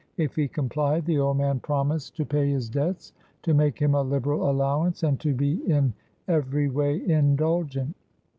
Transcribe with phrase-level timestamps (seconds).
[0.17, 3.13] If he complied, the old man promised to pay his debts,
[3.43, 5.93] to make him a liberal allowance, and to be in
[6.27, 7.95] every way indulgent.